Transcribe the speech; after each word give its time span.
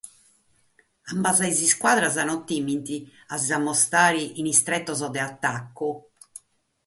Ambas 1.13 1.35
sas 1.41 1.57
iscuadras 1.67 2.15
non 2.29 2.41
timent 2.49 2.87
a 3.33 3.35
si 3.41 3.45
nch'ammustrare 3.49 4.23
in 4.39 4.47
sos 4.53 4.61
tretos 4.67 4.99
de 5.13 5.19
atacu. 5.29 5.89